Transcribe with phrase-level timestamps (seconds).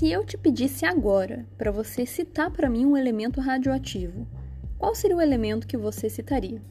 [0.00, 4.26] Se eu te pedisse agora para você citar para mim um elemento radioativo,
[4.78, 6.62] qual seria o elemento que você citaria?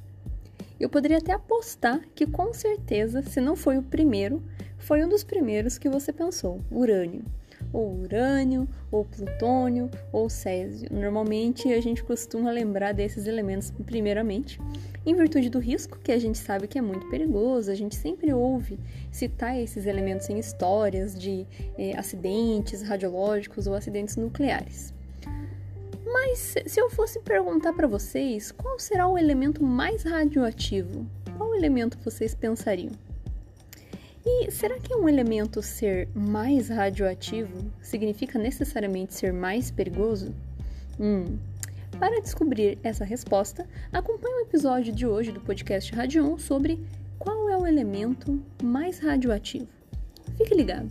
[0.79, 4.41] Eu poderia até apostar que com certeza, se não foi o primeiro,
[4.79, 7.23] foi um dos primeiros que você pensou, urânio.
[7.71, 10.89] Ou urânio, ou plutônio, ou césio.
[10.91, 14.59] Normalmente a gente costuma lembrar desses elementos primeiramente,
[15.05, 18.33] em virtude do risco, que a gente sabe que é muito perigoso, a gente sempre
[18.33, 18.79] ouve
[19.11, 21.45] citar esses elementos em histórias de
[21.77, 24.93] eh, acidentes radiológicos ou acidentes nucleares.
[26.05, 31.05] Mas se eu fosse perguntar para vocês qual será o elemento mais radioativo,
[31.37, 32.91] qual elemento vocês pensariam?
[34.25, 40.33] E será que um elemento ser mais radioativo significa necessariamente ser mais perigoso?
[40.99, 41.37] Hum.
[41.97, 46.79] Para descobrir essa resposta, acompanhe o episódio de hoje do podcast Radion sobre
[47.17, 49.67] qual é o elemento mais radioativo.
[50.37, 50.89] Fique ligado!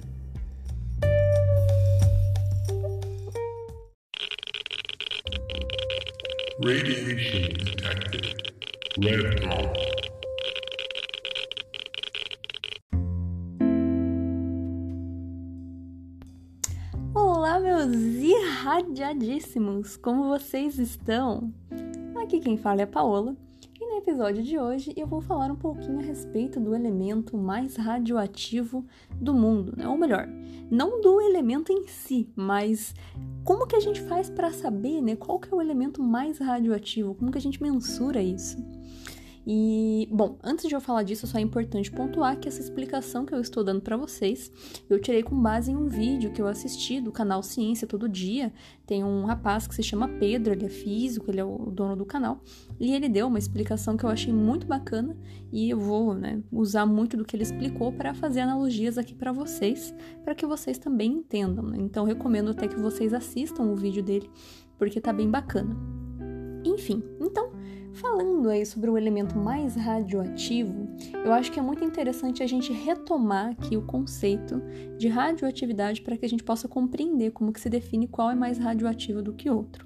[6.61, 8.35] Radiation detected.
[9.01, 10.18] Red.
[18.99, 19.97] Irradiadíssimos!
[19.97, 21.55] Como vocês estão?
[22.21, 23.37] Aqui quem fala é a Paola
[23.81, 27.77] e no episódio de hoje eu vou falar um pouquinho a respeito do elemento mais
[27.77, 29.87] radioativo do mundo, né?
[29.87, 30.27] Ou melhor,
[30.69, 32.93] não do elemento em si, mas
[33.45, 37.15] como que a gente faz para saber, né, qual que é o elemento mais radioativo?
[37.15, 38.59] Como que a gente mensura isso?
[39.51, 43.35] E, bom, antes de eu falar disso, só é importante pontuar que essa explicação que
[43.35, 44.53] eu estou dando para vocês,
[44.91, 48.53] eu tirei com base em um vídeo que eu assisti do canal Ciência Todo Dia.
[48.87, 52.05] Tem um rapaz que se chama Pedro, ele é físico, ele é o dono do
[52.05, 52.43] canal,
[52.79, 55.17] e ele deu uma explicação que eu achei muito bacana
[55.51, 59.33] e eu vou, né, usar muito do que ele explicou para fazer analogias aqui para
[59.33, 61.65] vocês, para que vocês também entendam.
[61.65, 61.79] Né?
[61.81, 64.31] Então, recomendo até que vocês assistam o vídeo dele,
[64.77, 65.75] porque tá bem bacana.
[66.67, 67.51] Enfim, então,
[68.01, 70.89] Falando aí sobre o elemento mais radioativo,
[71.25, 74.63] eu acho que é muito interessante a gente retomar aqui o conceito
[74.97, 78.57] de radioatividade para que a gente possa compreender como que se define qual é mais
[78.57, 79.85] radioativo do que outro.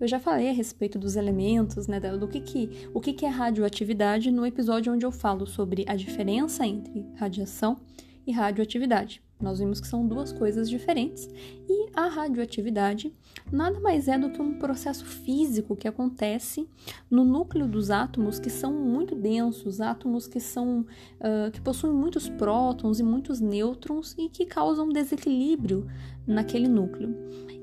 [0.00, 3.28] Eu já falei a respeito dos elementos, né, do que que, o que, que é
[3.28, 7.80] radioatividade no episódio onde eu falo sobre a diferença entre radiação
[8.26, 9.22] e radioatividade.
[9.42, 11.28] Nós vimos que são duas coisas diferentes
[11.68, 13.12] e a radioatividade
[13.50, 16.68] nada mais é do que um processo físico que acontece
[17.10, 22.28] no núcleo dos átomos que são muito densos, átomos que são uh, que possuem muitos
[22.28, 25.86] prótons e muitos nêutrons e que causam desequilíbrio
[26.26, 27.14] naquele núcleo.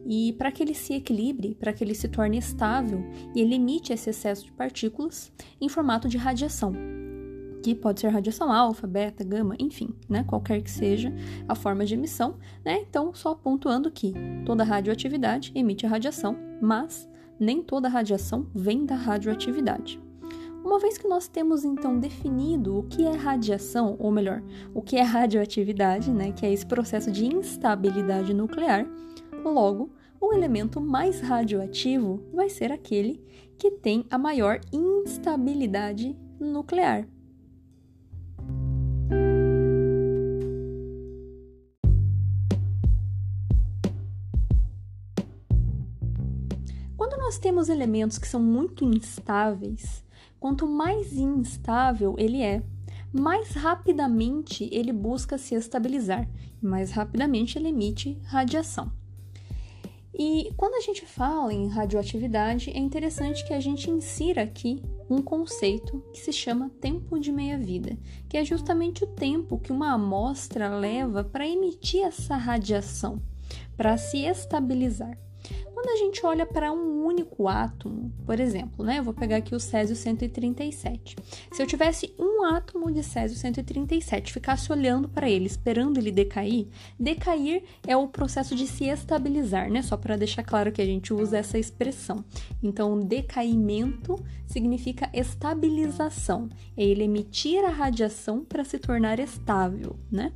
[0.06, 3.04] E para que ele se equilibre, para que ele se torne estável,
[3.36, 6.74] ele emite esse excesso de partículas em formato de radiação
[7.62, 11.14] que pode ser radiação alfa, beta, gama, enfim, né, qualquer que seja
[11.48, 12.80] a forma de emissão, né?
[12.90, 14.14] Então, só pontuando que
[14.46, 17.10] toda radioatividade emite a radiação, mas
[17.40, 20.02] nem toda radiação vem da radioatividade.
[20.64, 24.44] Uma vez que nós temos então definido o que é radiação, ou melhor,
[24.74, 28.86] o que é radioatividade, né, que é esse processo de instabilidade nuclear,
[29.44, 33.24] logo o elemento mais radioativo vai ser aquele
[33.58, 37.08] que tem a maior instabilidade nuclear.
[47.18, 50.04] Nós temos elementos que são muito instáveis,
[50.40, 52.64] quanto mais instável ele é,
[53.12, 56.28] mais rapidamente ele busca se estabilizar
[56.62, 58.92] mais rapidamente ele emite radiação.
[60.14, 65.22] E quando a gente fala em radioatividade, é interessante que a gente insira aqui um
[65.22, 70.76] conceito que se chama tempo de meia-vida, que é justamente o tempo que uma amostra
[70.78, 73.22] leva para emitir essa radiação,
[73.78, 75.18] para se estabilizar.
[75.82, 79.00] Quando a gente olha para um único átomo, por exemplo, né?
[79.00, 81.16] Eu vou pegar aqui o Césio 137.
[81.54, 86.68] Se eu tivesse um átomo de Césio 137, ficasse olhando para ele, esperando ele decair,
[87.00, 89.82] decair é o processo de se estabilizar, né?
[89.82, 92.26] Só para deixar claro que a gente usa essa expressão.
[92.62, 100.34] Então, decaimento significa estabilização, é ele emitir a radiação para se tornar estável, né?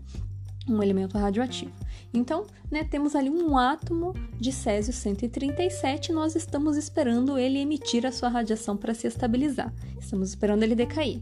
[0.69, 1.82] Um elemento radioativo.
[2.13, 8.06] Então, né, temos ali um átomo de Césio 137 e nós estamos esperando ele emitir
[8.06, 9.74] a sua radiação para se estabilizar.
[10.00, 11.21] Estamos esperando ele decair.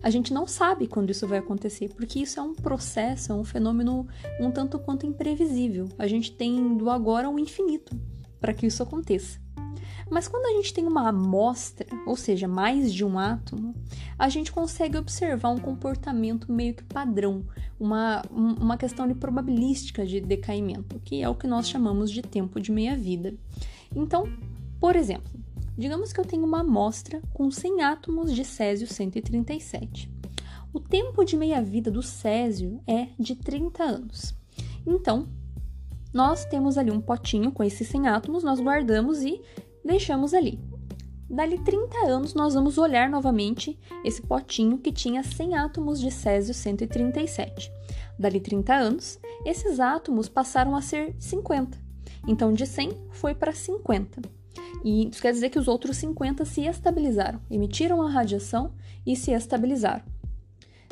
[0.00, 3.44] A gente não sabe quando isso vai acontecer, porque isso é um processo, é um
[3.44, 4.06] fenômeno
[4.40, 5.88] um tanto quanto imprevisível.
[5.98, 7.96] A gente tem do agora ao infinito
[8.40, 9.41] para que isso aconteça.
[10.10, 13.74] Mas quando a gente tem uma amostra, ou seja, mais de um átomo,
[14.18, 17.44] a gente consegue observar um comportamento meio que padrão,
[17.78, 22.60] uma, uma questão de probabilística de decaimento, que é o que nós chamamos de tempo
[22.60, 23.34] de meia-vida.
[23.94, 24.28] Então,
[24.80, 25.32] por exemplo,
[25.76, 30.10] digamos que eu tenho uma amostra com 100 átomos de césio 137.
[30.72, 34.34] O tempo de meia-vida do césio é de 30 anos.
[34.86, 35.28] Então,
[36.12, 39.40] nós temos ali um potinho com esses 100 átomos, nós guardamos e
[39.84, 40.58] deixamos ali.
[41.28, 46.52] Dali 30 anos, nós vamos olhar novamente esse potinho que tinha 100 átomos de césio
[46.52, 47.72] 137.
[48.18, 51.78] Dali 30 anos, esses átomos passaram a ser 50.
[52.28, 54.20] Então, de 100 foi para 50.
[54.84, 58.74] E isso quer dizer que os outros 50 se estabilizaram, emitiram a radiação
[59.06, 60.04] e se estabilizaram.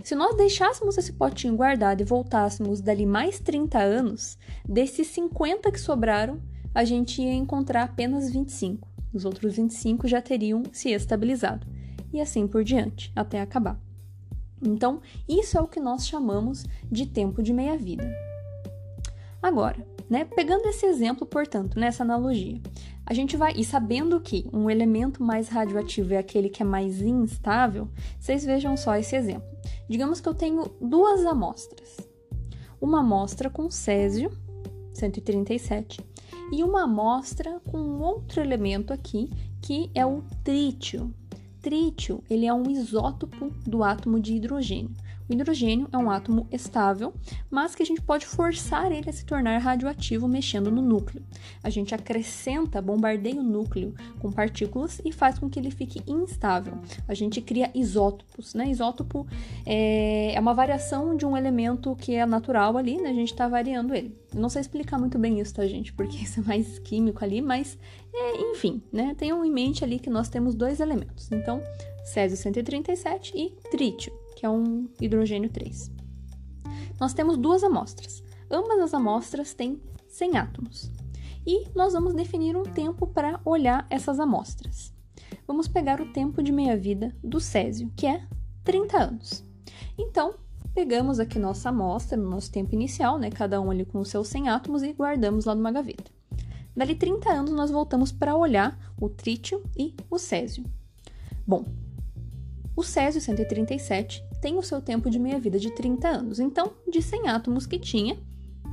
[0.02, 5.80] Se nós deixássemos esse potinho guardado e voltássemos dali mais 30 anos, desses 50 que
[5.80, 6.40] sobraram,
[6.74, 8.88] a gente ia encontrar apenas 25.
[9.12, 11.66] Os outros 25 já teriam se estabilizado.
[12.12, 13.80] E assim por diante, até acabar.
[14.62, 18.08] Então, isso é o que nós chamamos de tempo de meia-vida.
[19.42, 22.60] Agora, né, pegando esse exemplo, portanto, nessa analogia,
[23.06, 27.00] a gente vai, e sabendo que um elemento mais radioativo é aquele que é mais
[27.00, 27.88] instável,
[28.18, 29.48] vocês vejam só esse exemplo.
[29.88, 31.96] Digamos que eu tenho duas amostras.
[32.80, 34.30] Uma amostra com césio,
[34.92, 36.00] 137,
[36.52, 39.30] e uma amostra com outro elemento aqui,
[39.62, 41.14] que é o trítio.
[41.62, 44.94] Trítio, ele é um isótopo do átomo de hidrogênio.
[45.30, 47.14] O hidrogênio é um átomo estável,
[47.48, 51.22] mas que a gente pode forçar ele a se tornar radioativo mexendo no núcleo.
[51.62, 56.78] A gente acrescenta, bombardeia o núcleo com partículas e faz com que ele fique instável.
[57.06, 58.68] A gente cria isótopos, né?
[58.68, 59.24] Isótopo
[59.64, 63.10] é, é uma variação de um elemento que é natural ali, né?
[63.10, 64.12] A gente está variando ele.
[64.34, 65.92] não sei explicar muito bem isso, tá, gente?
[65.92, 67.78] Porque isso é mais químico ali, mas
[68.12, 69.14] é, enfim, né?
[69.16, 71.30] Tenham em mente ali que nós temos dois elementos.
[71.30, 71.62] Então,
[72.04, 75.92] césio 137 e trítio que é um hidrogênio 3.
[76.98, 78.24] Nós temos duas amostras.
[78.50, 80.90] Ambas as amostras têm 100 átomos.
[81.46, 84.94] E nós vamos definir um tempo para olhar essas amostras.
[85.46, 88.26] Vamos pegar o tempo de meia-vida do césio, que é
[88.64, 89.44] 30 anos.
[89.98, 90.36] Então,
[90.72, 94.28] pegamos aqui nossa amostra no nosso tempo inicial, né, cada um ali com os seus
[94.28, 96.10] 100 átomos e guardamos lá numa gaveta.
[96.74, 100.64] Dali 30 anos nós voltamos para olhar o trítio e o césio.
[101.46, 101.66] Bom,
[102.74, 106.40] o césio 137 tem o seu tempo de meia-vida de 30 anos.
[106.40, 108.18] Então, de 100 átomos que tinha,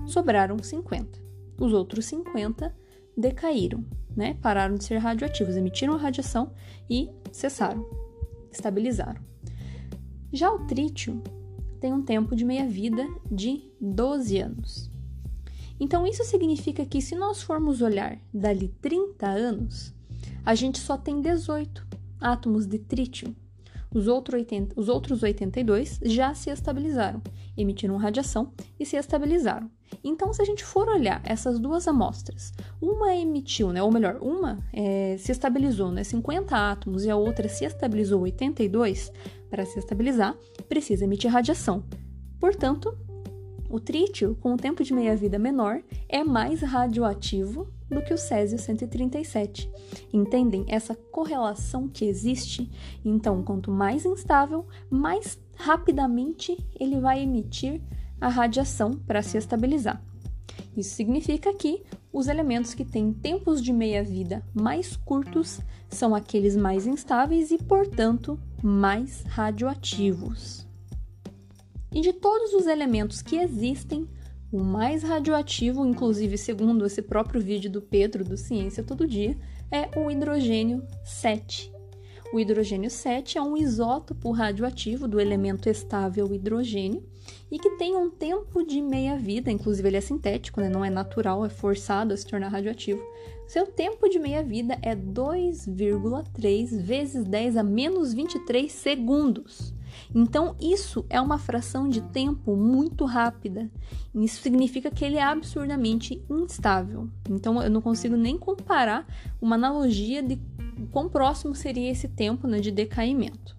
[0.05, 1.19] sobraram 50.
[1.59, 2.73] Os outros 50
[3.15, 3.83] decaíram,
[4.15, 4.35] né?
[4.41, 6.53] Pararam de ser radioativos, emitiram a radiação
[6.89, 7.85] e cessaram,
[8.51, 9.21] estabilizaram.
[10.31, 11.21] Já o trítio
[11.79, 14.91] tem um tempo de meia-vida de 12 anos.
[15.79, 19.93] Então, isso significa que se nós formos olhar dali 30 anos,
[20.45, 21.85] a gente só tem 18
[22.19, 23.35] átomos de trítio
[23.93, 27.21] os, outro 80, os outros 82 já se estabilizaram,
[27.55, 29.69] emitiram radiação e se estabilizaram.
[30.03, 32.51] Então, se a gente for olhar essas duas amostras,
[32.81, 37.47] uma emitiu, né, ou melhor, uma é, se estabilizou, né, 50 átomos, e a outra
[37.47, 39.11] se estabilizou 82,
[39.49, 40.35] para se estabilizar,
[40.67, 41.83] precisa emitir radiação.
[42.39, 42.97] Portanto,
[43.69, 48.57] o trítio, com o tempo de meia-vida menor, é mais radioativo do que o césio
[48.57, 49.69] 137.
[50.13, 52.69] Entendem essa correlação que existe?
[53.03, 57.81] Então, quanto mais instável, mais rapidamente ele vai emitir
[58.19, 60.01] a radiação para se estabilizar.
[60.75, 61.83] Isso significa que
[62.13, 65.59] os elementos que têm tempos de meia-vida mais curtos
[65.89, 70.66] são aqueles mais instáveis e, portanto, mais radioativos.
[71.91, 74.07] E de todos os elementos que existem,
[74.51, 79.37] o mais radioativo, inclusive segundo esse próprio vídeo do Pedro do Ciência Todo Dia,
[79.71, 81.71] é o hidrogênio 7.
[82.33, 87.01] O hidrogênio 7 é um isótopo radioativo do elemento estável hidrogênio
[87.49, 90.67] e que tem um tempo de meia-vida, inclusive ele é sintético, né?
[90.69, 93.01] não é natural, é forçado a se tornar radioativo.
[93.47, 99.73] Seu tempo de meia-vida é 2,3 vezes 10 a menos 23 segundos.
[100.13, 103.69] Então, isso é uma fração de tempo muito rápida.
[104.13, 107.09] Isso significa que ele é absurdamente instável.
[107.29, 109.05] Então, eu não consigo nem comparar
[109.41, 110.39] uma analogia de
[110.91, 113.55] quão próximo seria esse tempo né, de decaimento.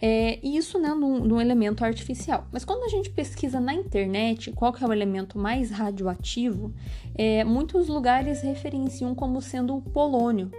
[0.00, 2.46] É, isso né, num, num, elemento artificial.
[2.52, 6.72] Mas quando a gente pesquisa na internet qual que é o elemento mais radioativo,
[7.14, 10.50] é, muitos lugares referenciam como sendo o polônio.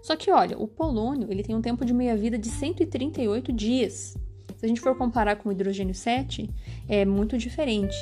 [0.00, 4.16] Só que olha, o polônio ele tem um tempo de meia-vida de 138 dias.
[4.64, 6.48] Se a gente for comparar com o hidrogênio 7,
[6.88, 7.98] é muito diferente.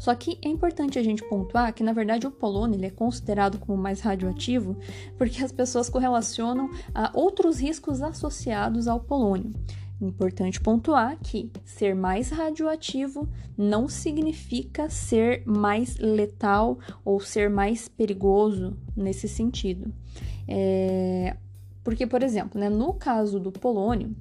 [0.00, 3.56] Só que é importante a gente pontuar que, na verdade, o polônio ele é considerado
[3.56, 4.76] como mais radioativo
[5.16, 9.52] porque as pessoas correlacionam a outros riscos associados ao polônio.
[10.00, 18.76] Importante pontuar que ser mais radioativo não significa ser mais letal ou ser mais perigoso
[18.96, 19.94] nesse sentido.
[20.48, 21.36] É...
[21.84, 24.16] Porque, por exemplo, né, no caso do polônio,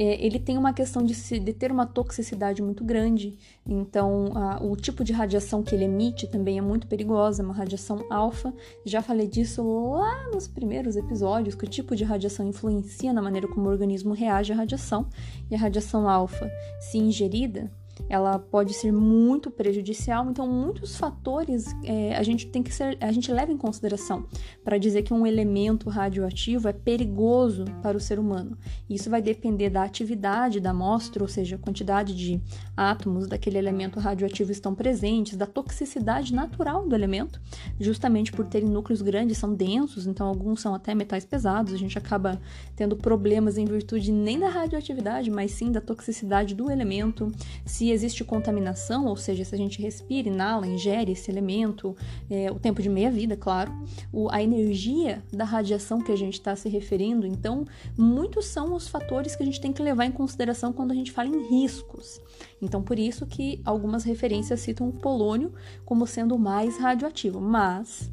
[0.00, 3.36] é, ele tem uma questão de, se, de, ter uma toxicidade muito grande,
[3.66, 8.06] então a, o tipo de radiação que ele emite também é muito perigosa, uma radiação
[8.08, 8.54] alfa.
[8.84, 13.48] Já falei disso lá nos primeiros episódios, que o tipo de radiação influencia na maneira
[13.48, 15.08] como o organismo reage à radiação,
[15.50, 17.68] e a radiação alfa, se ingerida,
[18.08, 20.28] ela pode ser muito prejudicial.
[20.30, 24.26] Então, muitos fatores é, a gente tem que ser, a gente leva em consideração
[24.64, 28.58] para dizer que um elemento radioativo é perigoso para o ser humano.
[28.88, 32.40] Isso vai depender da atividade da amostra, ou seja, a quantidade de
[32.78, 37.40] átomos daquele elemento radioativo estão presentes, da toxicidade natural do elemento,
[37.80, 41.74] justamente por terem núcleos grandes, são densos, então alguns são até metais pesados.
[41.74, 42.40] A gente acaba
[42.76, 47.32] tendo problemas em virtude nem da radioatividade, mas sim da toxicidade do elemento.
[47.66, 51.96] Se existe contaminação, ou seja, se a gente respira, inala, ingere esse elemento,
[52.30, 53.72] é, o tempo de meia-vida, claro,
[54.12, 57.64] o, a energia da radiação que a gente está se referindo, então,
[57.96, 61.10] muitos são os fatores que a gente tem que levar em consideração quando a gente
[61.10, 62.20] fala em riscos.
[62.68, 65.52] Então, por isso que algumas referências citam o polônio
[65.86, 68.10] como sendo o mais radioativo, mas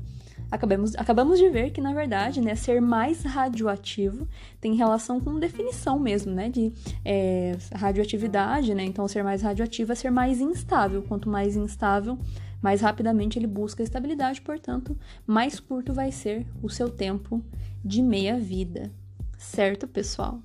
[0.49, 4.25] acabamos, acabamos de ver que, na verdade, né, ser mais radioativo
[4.61, 6.71] tem relação com definição mesmo, né, de
[7.03, 12.17] é, radioatividade, né, então ser mais radioativo é ser mais instável, quanto mais instável,
[12.61, 14.97] mais rapidamente ele busca estabilidade, portanto,
[15.27, 17.43] mais curto vai ser o seu tempo
[17.83, 18.89] de meia-vida,
[19.37, 20.39] certo, pessoal?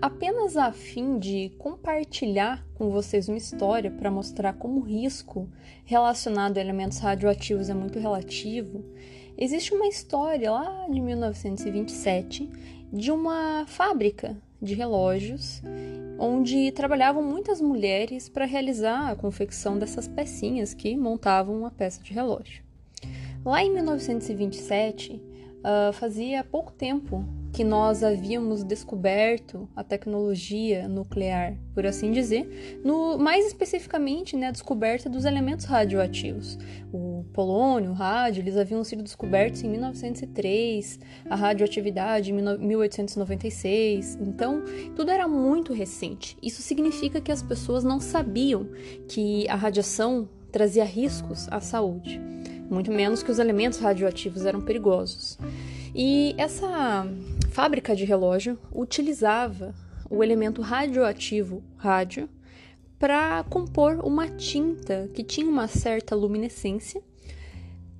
[0.00, 5.48] Apenas a fim de compartilhar com vocês uma história para mostrar como o risco
[5.84, 8.84] relacionado a elementos radioativos é muito relativo,
[9.36, 12.48] existe uma história lá de 1927
[12.92, 15.62] de uma fábrica de relógios
[16.18, 22.12] onde trabalhavam muitas mulheres para realizar a confecção dessas pecinhas que montavam uma peça de
[22.12, 22.62] relógio.
[23.44, 25.22] Lá em 1927,
[25.70, 27.22] ah, fazia pouco tempo
[27.52, 34.50] que nós havíamos descoberto a tecnologia nuclear, por assim dizer, no, mais especificamente né, a
[34.50, 36.58] descoberta dos elementos radioativos.
[36.90, 44.64] O polônio, o rádio, eles haviam sido descobertos em 1903, a radioatividade em 1896, então
[44.96, 46.38] tudo era muito recente.
[46.42, 48.66] Isso significa que as pessoas não sabiam
[49.06, 52.18] que a radiação trazia riscos à saúde,
[52.70, 55.38] muito menos que os elementos radioativos eram perigosos.
[55.94, 57.06] E essa
[57.50, 59.74] fábrica de relógio utilizava
[60.10, 62.28] o elemento radioativo rádio
[62.98, 67.00] para compor uma tinta que tinha uma certa luminescência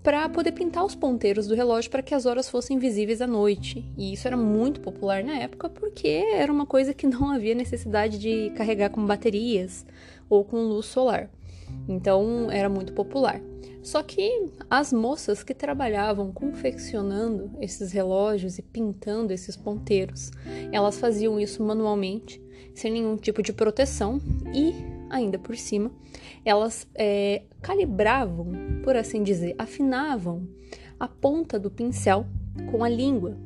[0.03, 3.85] para poder pintar os ponteiros do relógio para que as horas fossem visíveis à noite.
[3.97, 8.19] E isso era muito popular na época porque era uma coisa que não havia necessidade
[8.19, 9.85] de carregar com baterias
[10.29, 11.29] ou com luz solar.
[11.89, 13.41] Então era muito popular.
[13.83, 20.31] Só que as moças que trabalhavam confeccionando esses relógios e pintando esses ponteiros,
[20.71, 22.43] elas faziam isso manualmente,
[22.75, 24.21] sem nenhum tipo de proteção
[24.55, 24.75] e,
[25.09, 25.91] ainda por cima,
[26.45, 28.53] elas é, calibravam,
[28.85, 30.47] por assim dizer, afinavam
[31.01, 32.27] a ponta do pincel
[32.71, 33.37] com a língua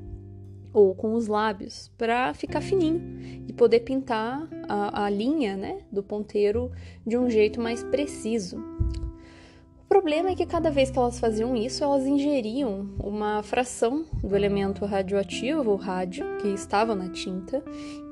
[0.73, 3.02] ou com os lábios para ficar fininho
[3.47, 6.71] e poder pintar a, a linha né, do ponteiro
[7.07, 8.72] de um jeito mais preciso
[9.93, 14.87] problema é que cada vez que elas faziam isso, elas ingeriam uma fração do elemento
[14.87, 17.63] radioativo, o rádio, que estava na tinta,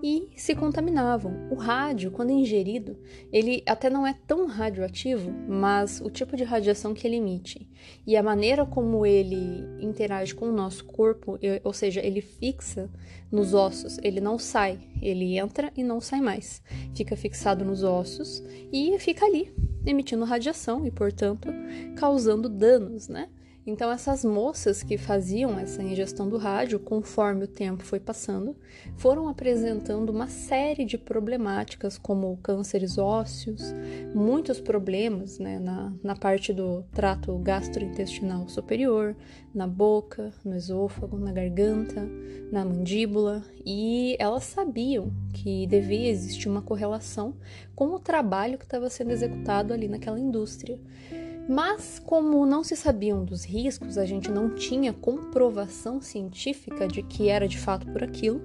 [0.03, 1.49] e se contaminavam.
[1.51, 2.99] O rádio, quando ingerido,
[3.33, 7.67] ele até não é tão radioativo, mas o tipo de radiação que ele emite
[8.07, 12.91] e a maneira como ele interage com o nosso corpo, ou seja, ele fixa
[13.33, 16.63] nos ossos, ele não sai, ele entra e não sai mais.
[16.95, 19.51] Fica fixado nos ossos e fica ali
[19.85, 21.49] emitindo radiação e, portanto,
[21.97, 23.29] causando danos, né?
[23.67, 28.57] Então, essas moças que faziam essa ingestão do rádio, conforme o tempo foi passando,
[28.97, 33.75] foram apresentando uma série de problemáticas, como cânceres ósseos,
[34.15, 39.15] muitos problemas né, na, na parte do trato gastrointestinal superior,
[39.55, 42.09] na boca, no esôfago, na garganta,
[42.51, 47.35] na mandíbula, e elas sabiam que devia existir uma correlação
[47.75, 50.79] com o trabalho que estava sendo executado ali naquela indústria.
[51.51, 57.29] Mas, como não se sabiam dos riscos, a gente não tinha comprovação científica de que
[57.29, 58.41] era de fato por aquilo,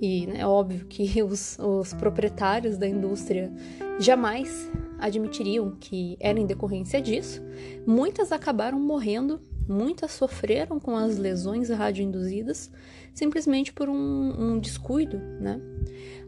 [0.00, 3.52] e é né, óbvio que os, os proprietários da indústria
[4.00, 7.40] jamais admitiriam que era em decorrência disso,
[7.86, 12.68] muitas acabaram morrendo, muitas sofreram com as lesões radioinduzidas
[13.14, 15.60] simplesmente por um, um descuido, né?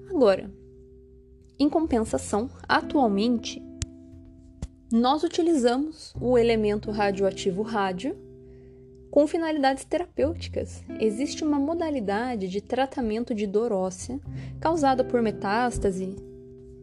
[0.09, 0.49] Agora,
[1.59, 3.61] em compensação, atualmente
[4.93, 8.15] nós utilizamos o elemento radioativo rádio
[9.11, 10.85] com finalidades terapêuticas.
[11.01, 14.21] Existe uma modalidade de tratamento de dor óssea
[14.61, 16.15] causada por metástase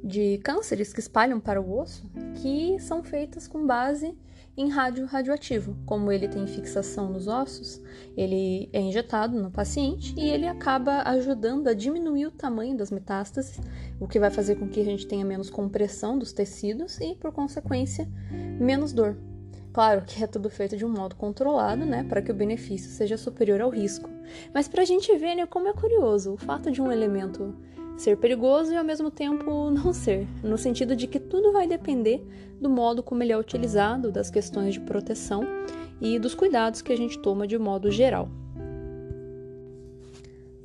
[0.04, 2.10] de cânceres que espalham para o osso,
[2.42, 4.18] que são feitas com base
[4.60, 5.74] em rádio radioativo.
[5.86, 7.82] Como ele tem fixação nos ossos,
[8.18, 13.58] ele é injetado no paciente e ele acaba ajudando a diminuir o tamanho das metástases,
[14.02, 17.32] o que vai fazer com que a gente tenha menos compressão dos tecidos e, por
[17.32, 18.06] consequência,
[18.60, 19.16] menos dor.
[19.72, 23.18] Claro que é tudo feito de um modo controlado, né, para que o benefício seja
[23.18, 24.10] superior ao risco.
[24.54, 27.56] Mas para a gente ver, né, como é curioso o fato de um elemento
[28.00, 32.26] ser perigoso e ao mesmo tempo não ser, no sentido de que tudo vai depender
[32.60, 35.44] do modo como ele é utilizado, das questões de proteção
[36.02, 38.30] e dos cuidados que a gente toma de modo geral.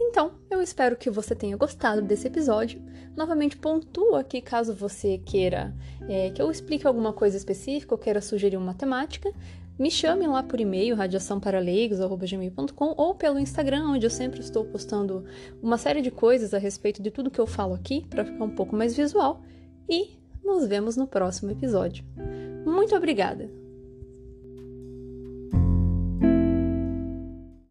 [0.00, 2.81] Então, eu espero que você tenha gostado desse episódio.
[3.17, 5.75] Novamente, pontua aqui caso você queira
[6.09, 9.33] é, que eu explique alguma coisa específica ou queira sugerir uma temática.
[9.78, 15.25] Me chame lá por e-mail, radiaçãoparaleigos.gmail.com ou pelo Instagram, onde eu sempre estou postando
[15.61, 18.54] uma série de coisas a respeito de tudo que eu falo aqui, para ficar um
[18.54, 19.43] pouco mais visual.
[19.88, 22.04] E nos vemos no próximo episódio.
[22.64, 23.63] Muito obrigada!